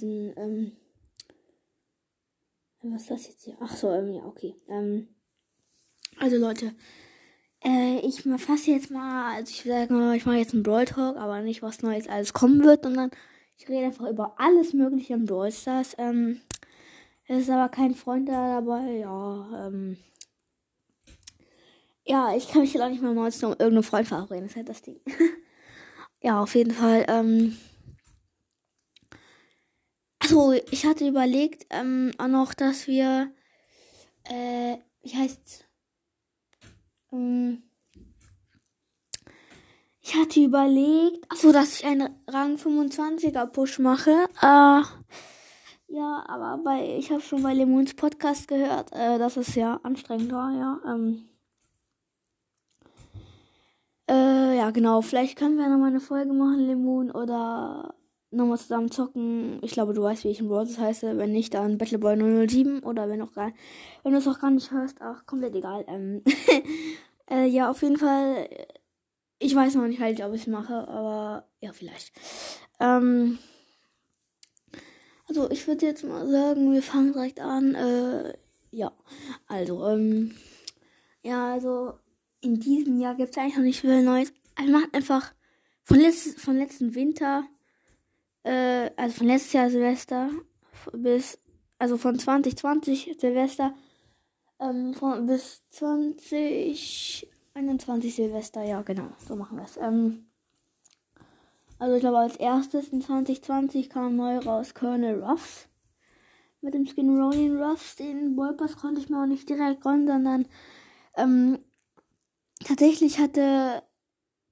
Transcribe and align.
diesen, 0.00 0.32
ähm, 0.36 0.72
was 2.82 3.02
ist 3.02 3.10
das 3.10 3.26
jetzt 3.28 3.44
hier? 3.44 3.56
Ach 3.60 3.74
so, 3.74 3.90
ähm, 3.90 4.14
ja, 4.14 4.24
okay. 4.24 4.54
Ähm, 4.68 5.08
also 6.18 6.36
Leute, 6.36 6.74
äh, 7.64 7.98
ich 8.00 8.22
fasse 8.22 8.70
jetzt 8.70 8.90
mal, 8.90 9.34
also 9.34 9.50
ich 9.50 9.62
sage 9.62 9.92
mal, 9.92 10.16
ich 10.16 10.26
mache 10.26 10.36
jetzt 10.36 10.54
einen 10.54 10.62
Brawl 10.62 10.84
Talk, 10.84 11.16
aber 11.16 11.40
nicht 11.42 11.62
was 11.62 11.82
Neues 11.82 12.08
alles 12.08 12.32
kommen 12.32 12.64
wird, 12.64 12.84
sondern 12.84 13.10
ich 13.56 13.68
rede 13.68 13.86
einfach 13.86 14.08
über 14.08 14.34
alles 14.38 14.72
Mögliche 14.72 15.14
im 15.14 15.26
Brawl 15.26 15.50
Stars. 15.50 15.94
Ähm, 15.98 16.40
es 17.26 17.42
ist 17.42 17.50
aber 17.50 17.68
kein 17.68 17.94
Freund 17.94 18.28
da 18.28 18.60
dabei, 18.60 18.98
ja, 18.98 19.66
ähm, 19.66 19.98
ja, 22.04 22.34
ich 22.34 22.48
kann 22.48 22.62
mich 22.62 22.72
jetzt 22.72 22.82
auch 22.82 22.88
nicht 22.88 23.02
mehr 23.02 23.12
mal 23.12 23.26
um 23.26 23.50
irgendeinen 23.50 23.82
Freund 23.82 24.08
verabreden, 24.08 24.44
das 24.44 24.52
ist 24.52 24.56
halt 24.56 24.68
das 24.70 24.82
Ding. 24.82 25.00
ja, 26.22 26.40
auf 26.40 26.54
jeden 26.54 26.70
Fall, 26.70 27.04
ähm, 27.06 27.58
also 30.28 30.52
ich 30.52 30.84
hatte 30.84 31.08
überlegt, 31.08 31.66
ähm, 31.70 32.12
auch 32.18 32.28
noch, 32.28 32.52
dass 32.52 32.86
wir, 32.86 33.32
äh, 34.24 34.76
wie 35.02 35.16
heißt 35.16 35.64
ähm, 37.12 37.62
ich 40.02 40.14
hatte 40.14 40.40
überlegt, 40.40 41.24
achso, 41.30 41.50
dass 41.50 41.80
ich 41.80 41.86
einen 41.86 42.10
Rang 42.26 42.56
25er 42.56 43.46
Push 43.46 43.78
mache. 43.78 44.10
Äh, 44.42 44.82
ja, 45.90 46.24
aber 46.28 46.60
bei, 46.62 46.98
ich 46.98 47.10
habe 47.10 47.22
schon 47.22 47.42
bei 47.42 47.54
Lemons 47.54 47.94
Podcast 47.94 48.48
gehört, 48.48 48.92
äh, 48.92 49.18
dass 49.18 49.38
es 49.38 49.54
ja 49.54 49.80
anstrengend 49.82 50.30
war, 50.30 50.52
ja. 50.52 50.94
Ähm, 50.94 51.26
äh, 54.10 54.58
ja, 54.58 54.70
genau. 54.72 55.00
Vielleicht 55.00 55.38
können 55.38 55.56
wir 55.56 55.70
noch 55.70 55.78
mal 55.78 55.86
eine 55.86 56.00
Folge 56.00 56.34
machen, 56.34 56.66
Lemon, 56.66 57.10
oder 57.10 57.94
nochmal 58.30 58.58
zusammen 58.58 58.90
zocken. 58.90 59.58
Ich 59.62 59.72
glaube, 59.72 59.94
du 59.94 60.02
weißt, 60.02 60.24
wie 60.24 60.28
ich 60.28 60.40
im 60.40 60.48
Brawlers 60.48 60.78
heiße. 60.78 61.16
Wenn 61.16 61.32
nicht, 61.32 61.54
dann 61.54 61.78
Battleboy 61.78 62.16
007 62.48 62.80
oder 62.80 63.08
wenn 63.08 63.22
auch 63.22 63.32
gar, 63.32 63.52
wenn 64.02 64.12
du 64.12 64.18
es 64.18 64.28
auch 64.28 64.40
gar 64.40 64.50
nicht 64.50 64.70
hörst, 64.70 64.96
ach, 65.00 65.24
komplett 65.26 65.54
egal. 65.54 65.84
Ähm, 65.88 66.22
äh, 67.30 67.46
ja, 67.46 67.70
auf 67.70 67.82
jeden 67.82 67.96
Fall. 67.96 68.48
Ich 69.38 69.54
weiß 69.54 69.76
noch 69.76 69.86
nicht 69.86 70.00
halt, 70.00 70.20
ob 70.20 70.34
ich 70.34 70.42
es 70.42 70.46
mache, 70.48 70.88
aber 70.88 71.48
ja, 71.60 71.72
vielleicht. 71.72 72.12
Ähm, 72.80 73.38
also 75.28 75.50
ich 75.50 75.66
würde 75.66 75.86
jetzt 75.86 76.04
mal 76.04 76.28
sagen, 76.28 76.72
wir 76.72 76.82
fangen 76.82 77.12
direkt 77.12 77.40
an. 77.40 77.74
Äh, 77.74 78.34
ja, 78.70 78.92
also 79.46 79.86
ähm, 79.86 80.34
ja, 81.22 81.52
also 81.52 81.94
in 82.40 82.58
diesem 82.58 82.98
Jahr 83.00 83.14
gibt 83.14 83.30
es 83.30 83.38
eigentlich 83.38 83.56
noch 83.56 83.62
nicht 83.62 83.80
viel 83.80 84.02
Neues. 84.02 84.32
Also 84.56 84.72
macht 84.72 84.94
einfach 84.94 85.32
von, 85.84 85.98
letzt, 85.98 86.40
von 86.40 86.56
letzten 86.56 86.94
Winter 86.94 87.44
äh, 88.44 88.90
also 88.96 89.18
von 89.18 89.26
letztes 89.26 89.52
Jahr 89.52 89.70
Silvester 89.70 90.30
bis, 90.92 91.38
also 91.78 91.96
von 91.96 92.18
2020 92.18 93.16
Silvester 93.18 93.74
ähm, 94.60 94.94
von, 94.94 95.26
bis 95.26 95.62
2021 95.70 98.14
Silvester, 98.14 98.62
ja 98.62 98.82
genau, 98.82 99.08
so 99.18 99.34
machen 99.36 99.58
wir 99.58 99.64
es. 99.64 99.76
Ähm, 99.76 100.26
also 101.78 101.94
ich 101.94 102.00
glaube 102.00 102.18
als 102.18 102.36
erstes 102.36 102.88
in 102.88 103.02
2020 103.02 103.88
kam 103.88 104.16
neu 104.16 104.38
raus 104.38 104.74
Colonel 104.74 105.22
Ruffs. 105.22 105.68
Mit 106.60 106.74
dem 106.74 106.86
Skin 106.86 107.16
Ronin 107.16 107.62
Ruffs, 107.62 107.94
den 107.94 108.36
Wolpers 108.36 108.76
konnte 108.76 109.00
ich 109.00 109.08
mir 109.08 109.22
auch 109.22 109.26
nicht 109.26 109.48
direkt 109.48 109.86
räumen, 109.86 110.08
sondern 110.08 110.48
ähm, 111.16 111.60
tatsächlich 112.64 113.20
hatte 113.20 113.84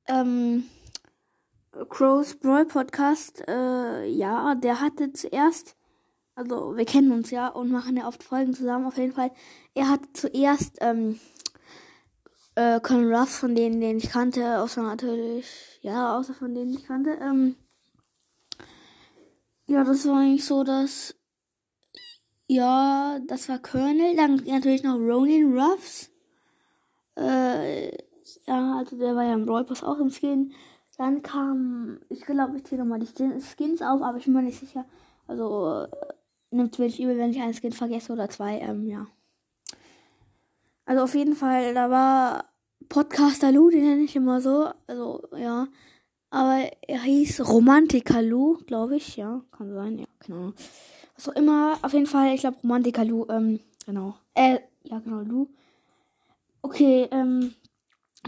ähm, 0.06 0.68
Crows 1.84 2.36
Brawl 2.36 2.64
Podcast, 2.64 3.44
äh, 3.46 4.06
ja, 4.06 4.54
der 4.54 4.80
hatte 4.80 5.12
zuerst, 5.12 5.76
also 6.34 6.76
wir 6.76 6.84
kennen 6.84 7.12
uns 7.12 7.30
ja 7.30 7.48
und 7.48 7.70
machen 7.70 7.96
ja 7.96 8.08
oft 8.08 8.22
Folgen 8.22 8.54
zusammen, 8.54 8.86
auf 8.86 8.96
jeden 8.96 9.12
Fall. 9.12 9.30
Er 9.74 9.88
hatte 9.90 10.12
zuerst, 10.12 10.78
ähm, 10.80 11.20
äh, 12.54 12.80
Colin 12.80 13.12
Ruff, 13.12 13.30
von 13.30 13.54
denen, 13.54 13.80
den 13.80 13.98
ich 13.98 14.10
kannte, 14.10 14.60
außer 14.60 14.82
natürlich, 14.82 15.78
ja, 15.82 16.16
außer 16.16 16.34
von 16.34 16.54
denen 16.54 16.72
ich 16.72 16.84
kannte, 16.86 17.18
ähm, 17.20 17.56
ja, 19.66 19.84
das 19.84 20.06
war 20.06 20.20
eigentlich 20.20 20.44
so, 20.44 20.64
dass, 20.64 21.14
ja, 22.46 23.18
das 23.26 23.48
war 23.48 23.58
Colonel, 23.58 24.16
dann 24.16 24.36
natürlich 24.46 24.82
noch 24.82 24.96
Ronin 24.96 25.58
Ruffs, 25.58 26.10
äh, 27.18 27.88
ja, 28.46 28.78
also 28.78 28.96
der 28.96 29.14
war 29.14 29.24
ja 29.24 29.34
im 29.34 29.46
Brawl 29.46 29.64
Pass 29.64 29.84
auch 29.84 29.98
im 29.98 30.10
Skin. 30.10 30.52
Dann 30.98 31.22
kam, 31.22 32.00
ich 32.08 32.22
glaube, 32.22 32.56
ich 32.56 32.64
zähle 32.64 32.82
nochmal 32.82 33.00
die 33.00 33.06
Skins 33.06 33.82
auf, 33.82 34.02
aber 34.02 34.16
ich 34.18 34.24
bin 34.24 34.32
mir 34.32 34.42
nicht 34.42 34.58
sicher. 34.58 34.86
Also, 35.26 35.84
äh, 35.84 35.88
nimmt 36.50 36.72
es 36.72 36.78
wirklich 36.78 37.00
übel, 37.00 37.18
wenn 37.18 37.30
ich 37.30 37.40
einen 37.40 37.54
Skin 37.54 37.72
vergesse 37.72 38.12
oder 38.12 38.28
zwei, 38.28 38.58
ähm, 38.60 38.86
ja. 38.86 39.06
Also 40.86 41.02
auf 41.02 41.14
jeden 41.14 41.34
Fall, 41.34 41.74
da 41.74 41.90
war 41.90 42.44
Podcaster 42.88 43.52
Lu, 43.52 43.70
den 43.70 43.82
nenne 43.82 44.02
ich 44.02 44.16
immer 44.16 44.40
so. 44.40 44.70
Also, 44.86 45.22
ja. 45.36 45.68
Aber 46.30 46.70
er 46.86 47.02
hieß 47.02 47.48
Romantiker 47.48 48.22
Lu, 48.22 48.58
glaube 48.66 48.96
ich, 48.96 49.16
ja. 49.16 49.42
Kann 49.50 49.74
sein, 49.74 49.98
ja, 49.98 50.06
genau. 50.20 50.52
Was 51.16 51.28
auch 51.28 51.34
immer, 51.34 51.78
auf 51.82 51.92
jeden 51.92 52.06
Fall, 52.06 52.34
ich 52.34 52.40
glaube 52.40 52.58
Romantiker 52.62 53.04
Lu, 53.04 53.26
ähm, 53.28 53.60
genau. 53.84 54.14
Äh, 54.34 54.60
ja, 54.84 54.98
genau, 55.00 55.20
Lu. 55.20 55.48
Okay, 56.62 57.08
ähm, 57.10 57.54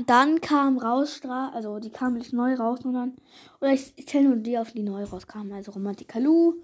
dann 0.06 0.40
kam 0.40 0.78
raus, 0.78 1.20
also 1.24 1.78
die 1.78 1.90
kam 1.90 2.14
nicht 2.14 2.32
neu 2.32 2.54
raus, 2.54 2.80
sondern, 2.82 3.16
oder 3.60 3.72
ich, 3.72 3.92
ich 3.96 4.06
zähle 4.06 4.28
nur 4.28 4.36
die 4.36 4.58
auf, 4.58 4.72
die 4.72 4.82
neu 4.82 5.04
rauskamen. 5.04 5.52
Also 5.52 5.72
Romantika 5.72 6.18
Lu, 6.18 6.54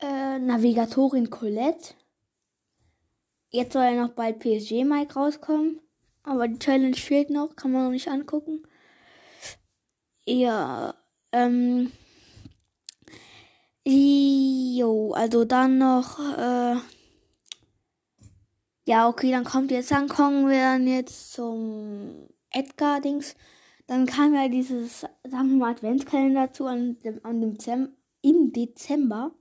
äh, 0.00 0.38
Navigatorin 0.38 1.30
Colette. 1.30 1.94
Jetzt 3.50 3.72
soll 3.72 3.84
ja 3.84 4.06
noch 4.06 4.14
bald 4.14 4.40
PSG 4.40 4.84
Mike 4.84 5.14
rauskommen. 5.14 5.80
Aber 6.22 6.48
die 6.48 6.58
Challenge 6.58 6.96
fehlt 6.96 7.30
noch, 7.30 7.56
kann 7.56 7.72
man 7.72 7.84
noch 7.84 7.90
nicht 7.90 8.08
angucken. 8.08 8.62
Ja, 10.26 10.94
ähm. 11.32 11.90
Jo, 13.84 15.12
also 15.12 15.44
dann 15.46 15.78
noch, 15.78 16.18
äh. 16.36 16.76
Ja, 18.84 19.08
okay, 19.08 19.30
dann 19.30 19.44
kommt 19.44 19.70
jetzt, 19.70 19.90
dann 19.90 20.08
kommen 20.08 20.48
wir 20.48 20.60
dann 20.60 20.86
jetzt 20.86 21.32
zum 21.32 22.28
Edgar-Dings. 22.50 23.34
Dann 23.86 24.06
kam 24.06 24.34
ja 24.34 24.48
dieses, 24.48 25.00
sagen 25.00 25.50
wir 25.50 25.56
mal, 25.56 25.72
Adventskalender 25.72 26.52
zu 26.52 26.66
an 26.66 26.98
dem, 27.00 27.20
an 27.24 27.40
dem 27.40 27.56
im 28.22 28.52
Dezember. 28.52 29.32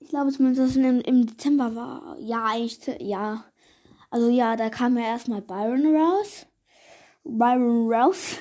Ich 0.00 0.08
glaube 0.08 0.32
zumindest, 0.32 0.62
dass 0.62 0.70
es 0.70 0.76
im, 0.76 1.00
im 1.00 1.26
Dezember 1.26 1.74
war. 1.74 2.16
Ja, 2.18 2.46
eigentlich, 2.46 2.80
ja. 3.00 3.44
Also 4.10 4.28
ja, 4.30 4.56
da 4.56 4.70
kam 4.70 4.96
ja 4.96 5.04
erstmal 5.04 5.42
Byron 5.42 5.94
raus. 5.94 6.46
Byron 7.24 7.92
raus. 7.92 8.36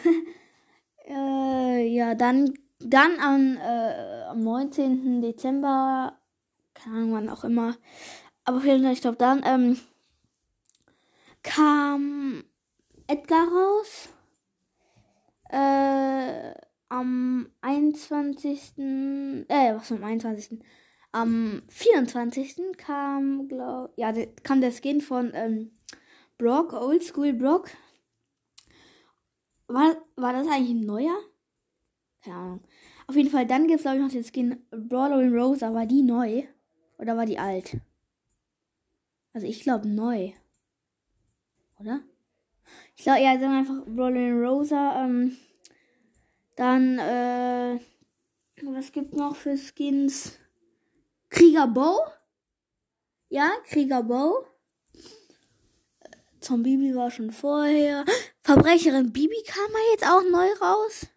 äh, 1.07 1.87
ja, 1.87 2.15
dann, 2.15 2.53
dann 2.79 3.19
am, 3.19 3.57
äh, 3.57 4.23
am 4.29 4.43
19. 4.43 5.21
Dezember, 5.21 6.17
keine 6.73 6.97
Ahnung 6.97 7.13
wann 7.13 7.29
auch 7.29 7.43
immer, 7.43 7.75
aber 8.43 8.57
auf 8.57 8.65
jeden 8.65 8.83
Fall, 8.83 8.93
ich 8.93 9.01
glaube 9.01 9.17
dann, 9.17 9.41
ähm, 9.43 9.77
kam 11.41 12.24
Edgar 13.07 13.47
raus. 13.47 14.09
Äh, 15.49 16.53
am 16.89 17.49
21. 17.61 18.77
Äh, 18.77 19.75
was 19.75 19.91
am 19.91 20.03
21. 20.03 20.59
Am 21.11 21.63
24. 21.69 22.77
kam, 22.77 23.47
glaub, 23.47 23.93
ja, 23.95 24.13
kam 24.43 24.59
der 24.59 24.71
Skin 24.71 25.01
von 25.01 25.31
ähm, 25.33 25.71
Brock, 26.37 26.73
Oldschool 26.73 27.33
Brock. 27.33 27.69
War, 29.67 29.95
war 30.15 30.33
das 30.33 30.47
eigentlich 30.47 30.71
ein 30.71 30.85
neuer? 30.85 31.17
Keine 32.21 32.35
Ahnung. 32.35 32.63
Auf 33.07 33.15
jeden 33.15 33.29
Fall, 33.29 33.45
dann 33.45 33.67
gibt 33.67 33.77
es, 33.77 33.81
glaube 33.83 33.97
ich, 33.97 34.03
noch 34.03 34.11
den 34.11 34.23
Skin 34.23 34.65
Brawler 34.71 35.31
Rosa. 35.31 35.73
War 35.73 35.85
die 35.85 36.01
neu? 36.01 36.43
Oder 36.97 37.15
war 37.15 37.25
die 37.25 37.39
alt? 37.39 37.77
Also 39.33 39.47
ich 39.47 39.61
glaube 39.61 39.87
neu. 39.87 40.31
Oder? 41.79 42.01
Ich 42.95 43.03
glaube, 43.03 43.21
ja, 43.21 43.39
sagen 43.39 43.53
einfach 43.53 43.87
Rolling 43.87 44.43
Rosa. 44.43 45.03
Ähm, 45.03 45.37
dann, 46.55 46.99
äh, 46.99 47.79
was 48.63 48.91
gibt 48.91 49.13
noch 49.13 49.35
für 49.35 49.57
Skins? 49.57 50.39
Krieger 51.29 51.67
Bow? 51.67 51.99
Ja, 53.29 53.51
Krieger 53.65 54.03
Bow. 54.03 54.45
Zombie 56.39 56.95
war 56.95 57.09
schon 57.09 57.31
vorher. 57.31 58.05
Verbrecherin 58.41 59.11
Bibi 59.11 59.41
kam 59.47 59.71
mal 59.71 59.81
jetzt 59.91 60.07
auch 60.07 60.23
neu 60.29 60.47
raus. 60.61 61.07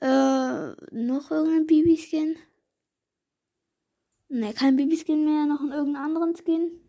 Äh, 0.00 0.72
noch 0.94 1.30
irgendein 1.30 1.66
Bibi-Skin? 1.66 2.36
Ne, 4.28 4.52
kein 4.52 4.76
Bibi-Skin 4.76 5.24
mehr, 5.24 5.46
noch 5.46 5.60
irgendeinen 5.60 5.96
anderen 5.96 6.36
Skin. 6.36 6.80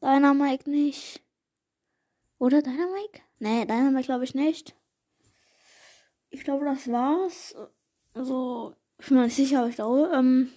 Deiner 0.00 0.32
Mike 0.32 0.70
nicht. 0.70 1.21
Oder 2.42 2.60
Dynamite? 2.60 3.20
Nee, 3.38 3.66
Dynamite 3.66 4.06
glaube 4.06 4.24
ich 4.24 4.34
nicht. 4.34 4.74
Ich 6.28 6.42
glaube, 6.42 6.64
das 6.64 6.90
war's. 6.90 7.54
Also, 8.14 8.74
Ich 8.98 9.06
bin 9.06 9.18
mir 9.18 9.24
nicht 9.26 9.36
sicher, 9.36 9.60
aber 9.60 9.68
ich 9.68 9.76
glaube, 9.76 10.10
ähm, 10.12 10.50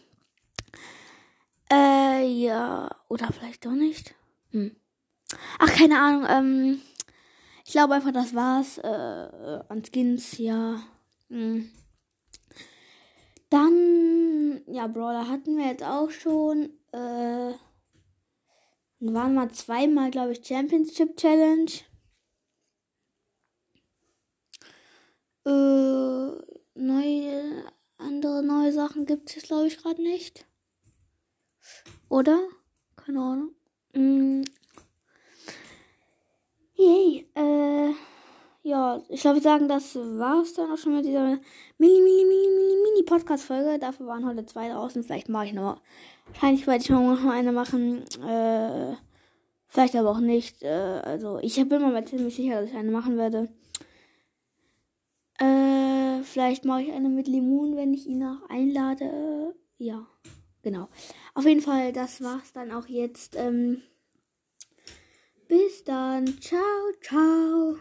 äh, 1.71 2.25
ja, 2.25 2.89
oder 3.07 3.27
vielleicht 3.31 3.67
doch 3.67 3.73
nicht. 3.73 4.15
Hm. 4.49 4.75
Ach, 5.59 5.71
keine 5.75 5.99
Ahnung, 5.99 6.25
ähm, 6.27 6.81
ich 7.63 7.73
glaube 7.73 7.93
einfach, 7.93 8.11
das 8.11 8.33
war's, 8.33 8.79
äh, 8.79 9.59
an 9.69 9.83
Skins, 9.85 10.39
ja. 10.39 10.81
Hm. 11.29 11.69
Dann, 13.51 14.63
ja, 14.65 14.87
Brawler 14.87 15.29
hatten 15.29 15.55
wir 15.55 15.67
jetzt 15.67 15.83
auch 15.83 16.09
schon, 16.09 16.71
äh, 16.93 17.53
waren 18.99 19.35
mal 19.35 19.51
zweimal, 19.51 20.11
glaube 20.11 20.33
ich, 20.33 20.45
Championship 20.45 21.17
Challenge. 21.17 21.71
Äh, 25.45 26.31
neue, 26.75 27.65
andere 27.97 28.43
neue 28.43 28.71
Sachen 28.71 29.05
gibt 29.05 29.35
es, 29.35 29.43
glaube 29.43 29.67
ich, 29.67 29.77
gerade 29.77 30.01
nicht. 30.01 30.45
Oder? 32.09 32.47
Keine 32.95 33.19
Ahnung. 33.21 33.55
Mm. 33.93 34.43
Yay, 36.77 37.27
äh, 37.35 37.54
ja, 38.65 38.99
ich 39.09 39.21
glaube, 39.21 39.35
wir 39.35 39.43
sagen, 39.43 39.67
das 39.67 39.95
war's 39.95 40.53
dann 40.53 40.71
auch 40.71 40.77
schon 40.77 40.95
mit 40.95 41.05
dieser 41.05 41.37
mini, 41.77 42.01
mini, 42.01 42.25
mini, 42.25 42.47
mini, 42.49 42.75
mini 42.81 43.03
Podcast-Folge. 43.03 43.77
Dafür 43.77 44.07
waren 44.07 44.25
heute 44.25 44.43
zwei 44.47 44.69
draußen. 44.69 45.03
Vielleicht 45.03 45.29
mache 45.29 45.45
ich 45.45 45.53
noch. 45.53 45.79
Wahrscheinlich 46.25 46.65
werde 46.65 46.83
ich 46.83 46.89
noch 46.89 47.25
eine 47.25 47.51
machen. 47.51 48.03
Äh, 48.27 48.95
vielleicht 49.67 49.95
aber 49.95 50.09
auch 50.09 50.19
nicht. 50.19 50.63
Äh, 50.63 50.69
also, 51.03 51.37
ich 51.43 51.55
bin 51.69 51.79
mir 51.79 52.05
ziemlich 52.05 52.35
sicher, 52.35 52.59
dass 52.59 52.71
ich 52.71 52.75
eine 52.75 52.89
machen 52.89 53.17
werde. 53.17 53.49
Äh, 55.37 56.23
vielleicht 56.23 56.65
mache 56.65 56.81
ich 56.81 56.91
eine 56.91 57.09
mit 57.09 57.27
Limon, 57.27 57.75
wenn 57.75 57.93
ich 57.93 58.07
ihn 58.07 58.23
auch 58.23 58.49
einlade. 58.49 59.53
Ja, 59.77 60.07
genau. 60.63 60.87
Auf 61.35 61.45
jeden 61.45 61.61
Fall, 61.61 61.93
das 61.93 62.19
war's 62.23 62.51
dann 62.51 62.71
auch 62.71 62.87
jetzt. 62.87 63.35
Ähm, 63.35 63.83
bis 65.47 65.83
dann. 65.83 66.41
Ciao, 66.41 66.59
ciao. 67.03 67.75